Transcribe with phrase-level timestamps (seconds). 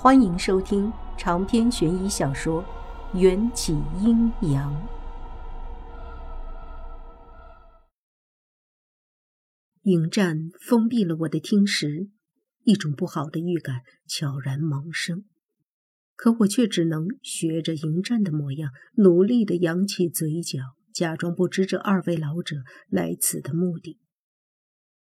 [0.00, 2.62] 欢迎收听长篇悬疑小说
[3.18, 4.72] 《缘起阴阳》。
[9.82, 12.08] 迎战封闭了我的听识，
[12.62, 15.24] 一种不好的预感悄然萌生。
[16.14, 20.60] 可我却只能学着迎战的模样，努力的扬起嘴角，
[20.92, 22.58] 假装不知这二位老者
[22.88, 23.98] 来此的目的。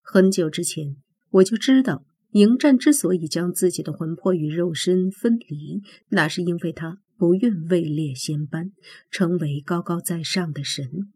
[0.00, 0.96] 很久之前，
[1.28, 2.06] 我就知道。
[2.32, 8.72] 迎战之所以将自己的魂魄与肉身分离，那是因为他不愿位列仙班，
[9.10, 11.12] 成为高高在上的神。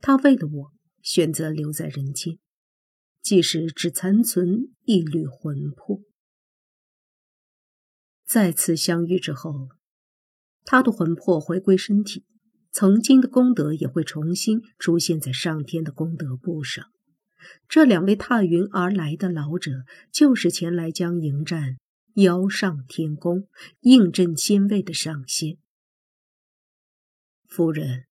[0.00, 2.38] 他为了我选择留在人间，
[3.20, 6.00] 即使只残存一缕魂魄。
[8.24, 9.68] 再次相遇之后，
[10.64, 12.24] 他的魂魄回归身体，
[12.72, 16.90] 曾经的功德也会重新出现在上天的功德簿上。
[17.68, 21.78] 这两位踏云而来的老者，就是前来将迎战
[22.14, 23.48] 邀上天宫、
[23.80, 25.58] 应镇仙位的上仙。
[27.48, 28.06] 夫人，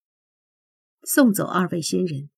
[1.03, 2.29] 送走二位仙人，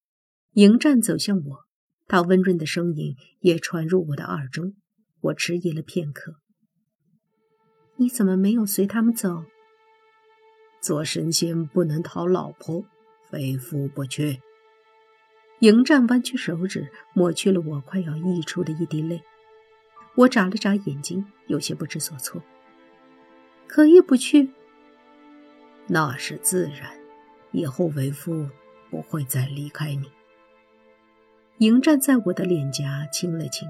[0.53, 1.66] 迎战走向我，
[2.07, 4.75] 他温润的声音也传入我的耳中。
[5.22, 6.35] 我迟疑了片刻
[7.97, 9.45] ：“你怎么没有随他们走？”
[10.79, 12.85] 做神仙不能讨老婆，
[13.29, 14.39] 非夫不娶。
[15.59, 19.23] 迎战弯曲手指，抹去了我快要溢出的一滴泪。
[20.16, 22.41] 我眨了眨眼睛，有些不知所措。
[23.67, 24.52] 可以不去？
[25.88, 26.91] 那是自然。
[27.52, 28.50] 以后为夫
[28.91, 30.11] 不会再离开你。
[31.59, 33.67] 迎战在我的脸颊亲了亲，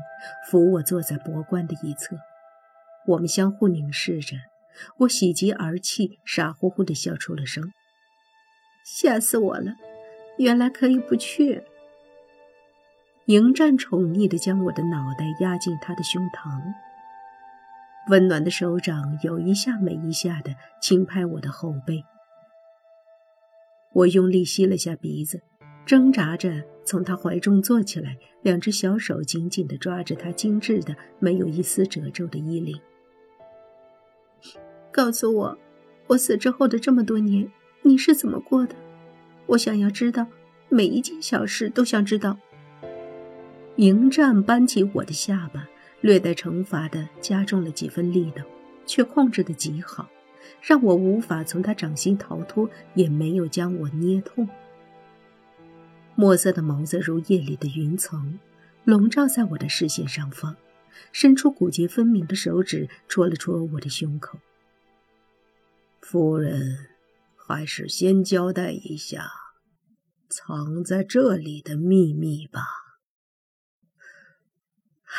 [0.49, 2.17] 扶我坐在博观的一侧。
[3.05, 4.35] 我们相互凝视着。
[4.97, 7.71] 我喜极而泣，傻乎乎地笑出了声。
[8.83, 9.75] 吓死我了！
[10.38, 11.63] 原来可以不去。
[13.28, 16.61] 迎战宠溺地将我的脑袋压进他的胸膛，
[18.09, 22.05] 温暖的手掌有一下没一下地轻拍我的后背。
[23.92, 25.42] 我用力吸了下鼻子，
[25.86, 32.80] 挣扎着从他怀中坐起来，两只小手紧紧地抓着他精致的、没有一丝褶皱的衣领。
[34.89, 35.58] 告诉我，
[36.08, 37.52] 我死之后的这么多年，
[37.82, 38.73] 你是怎么过的？
[39.48, 40.27] 我想要知道，
[40.70, 42.37] 每一件小事都想知道。
[43.77, 45.67] 迎战扳起我的下巴，
[46.02, 48.43] 略带惩罚的加重了几分力道，
[48.88, 50.10] 却控制的极好，
[50.61, 54.49] 让我无法从他掌心逃脱，也没有将我捏痛。
[56.16, 58.39] 墨色的眸子如夜里的云层，
[58.83, 60.55] 笼罩在我的视线上方，
[61.11, 64.39] 伸出骨节分明的手指戳了戳我的胸口。
[66.02, 66.87] 夫人，
[67.36, 69.30] 还是先交代一下
[70.30, 72.86] 藏在这里的秘密吧。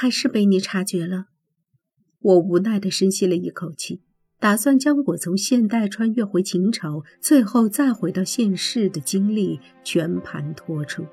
[0.01, 1.25] 还是被你察觉了，
[2.21, 4.01] 我无奈地深吸了一口气，
[4.39, 11.05] 打算将我从现代穿越回秦朝，最后再回到现世的经历全盘托出。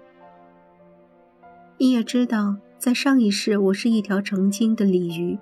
[1.79, 5.40] 你也知道，在上一世我是一条成精的鲤鱼，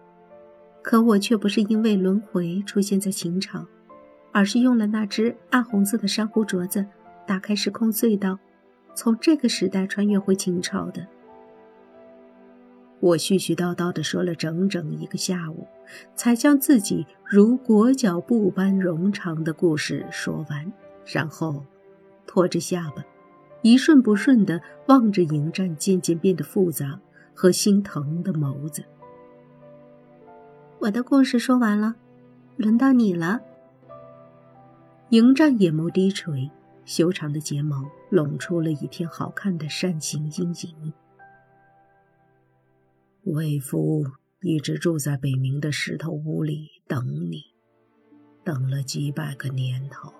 [0.81, 3.67] 可我却不是因为轮回出现在秦朝，
[4.31, 6.85] 而是用了那只暗红色的珊瑚镯子，
[7.27, 8.39] 打开时空隧道，
[8.95, 11.05] 从这个时代穿越回秦朝的。
[13.03, 15.67] 我絮絮叨叨地说了整整一个下午，
[16.15, 20.71] 才将自己如裹脚布般冗长的故事说完，
[21.05, 21.65] 然后
[22.25, 23.03] 托着下巴，
[23.61, 26.97] 一顺不顺地望着迎战渐渐变得复杂
[27.33, 28.85] 和心疼的眸子。
[30.79, 31.95] 我的故事说完了，
[32.55, 33.41] 轮到你了。
[35.09, 36.49] 迎战眼眸低垂，
[36.85, 40.93] 修长的睫毛拢出了一片好看的扇形阴影。
[43.33, 44.05] 为夫
[44.41, 47.43] 一直住在北冥的石头屋里等你，
[48.43, 50.13] 等了几百个年头，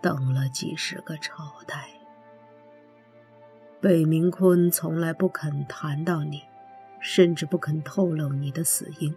[0.00, 1.88] 等了几十个朝代。
[3.80, 6.42] 北冥坤从来不肯谈到你，
[7.00, 9.14] 甚至不肯透露你的死因，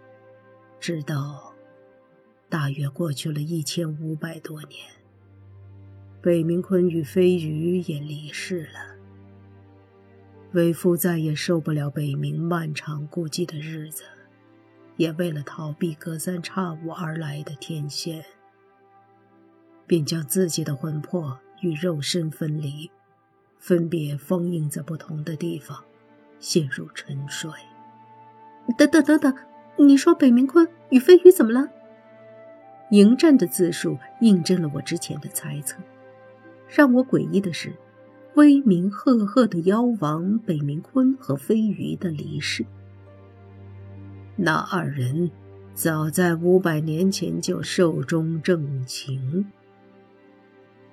[0.80, 1.54] 直到
[2.48, 4.80] 大约过去了一千五百多年，
[6.20, 8.89] 北冥坤与飞鱼也离世了。
[10.52, 14.02] 为夫再也受不了北冥漫长孤寂的日子，
[14.96, 18.24] 也为了逃避隔三差五而来的天仙，
[19.86, 22.90] 便将自己的魂魄与肉身分离，
[23.58, 25.84] 分别封印在不同的地方，
[26.40, 27.48] 陷入沉睡。
[28.76, 29.32] 等等等等，
[29.76, 31.68] 你说北冥坤与飞鱼怎么了？
[32.90, 35.78] 迎战的自述印证了我之前的猜测。
[36.68, 37.72] 让我诡异的是。
[38.36, 42.64] 威名赫赫的妖王北冥鲲和飞鱼的离世，
[44.36, 45.30] 那二人
[45.74, 49.50] 早在五百年前就寿终正寝。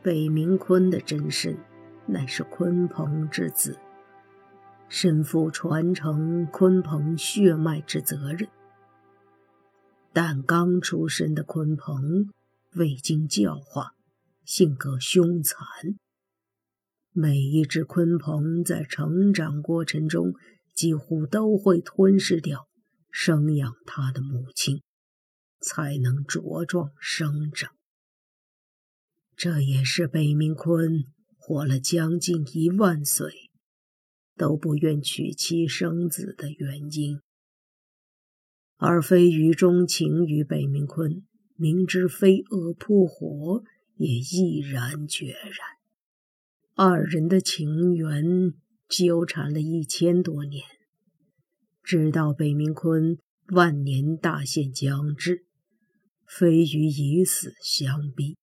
[0.02, 1.58] 北冥鲲的真身，
[2.08, 3.78] 乃是鲲鹏之子，
[4.90, 8.50] 身负传承鲲鹏血脉之责任。
[10.12, 12.32] 但刚出生的鲲鹏
[12.74, 13.94] 未经教化，
[14.44, 15.66] 性格凶残。
[17.20, 20.36] 每一只鲲鹏在成长过程中，
[20.76, 22.68] 几乎都会吞噬掉
[23.10, 24.84] 生养它的母亲，
[25.60, 27.72] 才能茁壮生长。
[29.36, 31.06] 这也是北冥鲲
[31.38, 33.32] 活了将近一万岁，
[34.36, 37.20] 都不愿娶妻生子的原因。
[38.76, 41.24] 而飞鱼钟情于北冥鲲，
[41.56, 43.64] 明知飞蛾扑火，
[43.96, 45.77] 也毅然决然。
[46.80, 48.54] 二人的情缘
[48.88, 50.64] 纠缠了一千多年，
[51.82, 55.48] 直到北冥鲲万年大限将至，
[56.28, 58.38] 飞鱼以死相逼。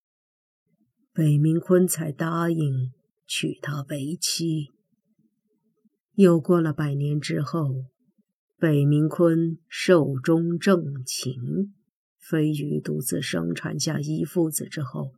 [1.13, 2.91] 北冥鲲才答应
[3.25, 4.73] 娶她为妻。
[6.15, 7.85] 又过了百年之后，
[8.59, 11.73] 北冥鲲寿终正寝，
[12.19, 15.13] 飞鱼独自生产下一父子之后，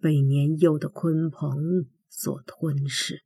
[0.00, 3.24] 被年幼的鲲鹏所吞噬。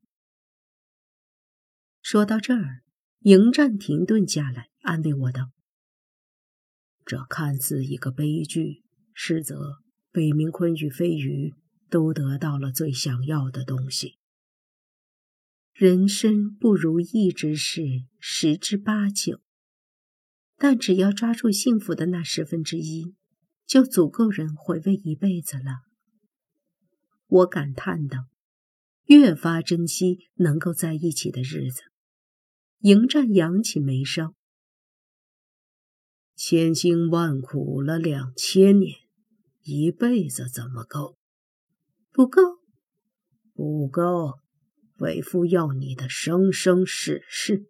[2.03, 2.83] 说到这儿，
[3.21, 5.51] 迎战停顿下来，安慰我道
[7.05, 9.79] ：“这看似一个悲剧，实则
[10.11, 11.55] 北冥鲲与飞鱼。”
[11.91, 14.17] 都得到了最想要的东西。
[15.73, 17.83] 人生不如意之事
[18.21, 19.41] 十之八九，
[20.57, 23.17] 但只要抓住幸福的那十分之一，
[23.67, 25.81] 就足够人回味一辈子了。
[27.27, 28.29] 我感叹道，
[29.11, 31.83] 越发珍惜能够在一起的日子。
[32.79, 34.37] 迎战扬起眉梢，
[36.37, 38.95] 千辛万苦了两千年，
[39.63, 41.19] 一辈子怎么够？
[42.13, 42.41] 不够，
[43.53, 44.39] 不够！
[44.99, 47.67] 为夫要你的生生世世。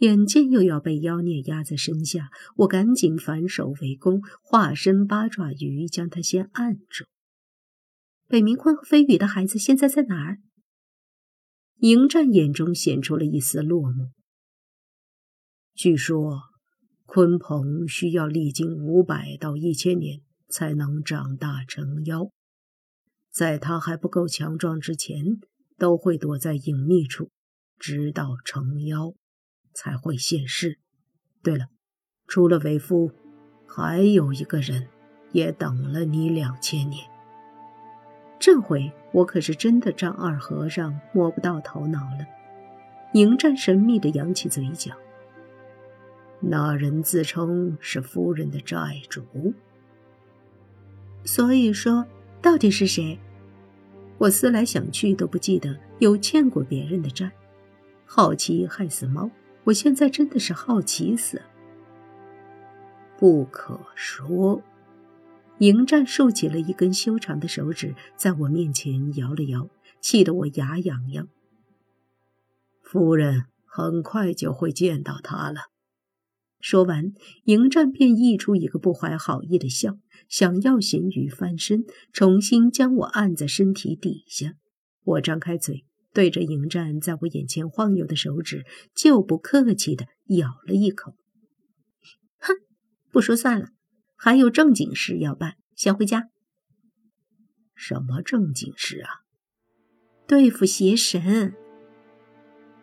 [0.00, 7.06] 眼见又要被妖孽压在身下，我赶紧反手围攻，化身八爪鱼将他先按住。
[8.28, 10.40] 北冥鲲和飞羽的孩子现在在哪儿？
[11.76, 14.10] 迎战眼中显出了一丝落寞。
[15.74, 16.40] 据说，
[17.06, 22.32] 鲲鹏需要历经五百到一千年才能长大成妖。
[23.30, 25.38] 在它还不够强壮之前，
[25.78, 27.30] 都会躲在隐秘处，
[27.78, 29.14] 直到成妖
[29.72, 30.80] 才会现世。
[31.44, 31.66] 对了，
[32.26, 33.12] 除了为夫，
[33.68, 34.88] 还有一个人
[35.30, 37.08] 也等了你两千年。
[38.46, 42.24] 这回我可是真的让二和尚摸不到头脑了。
[43.14, 44.92] 迎战神秘的扬起嘴角，
[46.38, 49.52] 那人自称是夫人的债主。
[51.24, 52.06] 所以说，
[52.40, 53.18] 到底是谁？
[54.16, 57.28] 我思来想去都不记得有欠过别人的债，
[58.04, 59.28] 好奇害死猫。
[59.64, 61.42] 我现在真的是好奇死。
[63.18, 64.62] 不可说。
[65.58, 69.68] 迎战竖起了一根修长的手指，在我面前摇了摇，
[70.00, 71.28] 气得我牙痒痒。
[72.82, 75.62] 夫人很快就会见到他了。
[76.60, 77.12] 说完，
[77.44, 79.98] 迎战便溢出一个不怀好意的笑，
[80.28, 84.54] 想要咸鱼翻身，重新将我按在身体底下。
[85.04, 91.14] 我张开嘴，对着迎战在我眼前晃悠的手指，就不客气的咬了一口。
[92.40, 92.52] 哼，
[93.10, 93.68] 不说算了，
[94.16, 96.30] 还有正经事要办，先回家。
[97.74, 99.22] 什么正经事啊？
[100.26, 101.54] 对付邪神。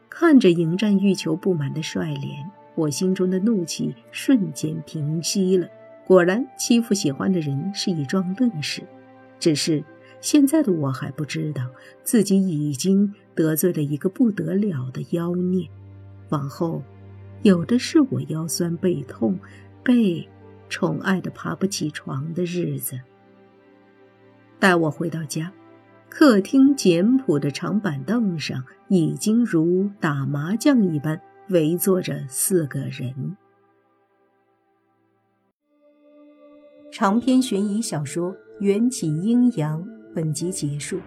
[0.10, 2.52] 看着迎战欲求不满的帅脸。
[2.76, 5.68] 我心中的怒气瞬间平息了。
[6.06, 8.84] 果然，欺负喜欢的人是一桩乐事。
[9.40, 9.84] 只是
[10.22, 11.70] 现在的我还不知道，
[12.04, 15.68] 自己已经得罪了一个不得了的妖孽。
[16.30, 16.84] 往后，
[17.44, 19.40] 有的是我腰酸背痛、
[19.84, 20.28] 背
[20.74, 23.00] 宠爱的爬不起床的日子。
[24.60, 25.54] 待我回到家，
[26.10, 31.22] 客厅简朴的长板凳上已经如打麻将一般。
[31.50, 33.36] 围坐着四个人。
[36.90, 39.84] 长篇悬疑小说《缘起阴阳》
[40.16, 40.98] 本集结束，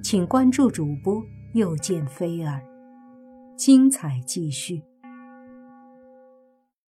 [0.00, 1.20] 请关注主播
[1.54, 2.62] 又见菲儿，
[3.56, 4.80] 精彩继续。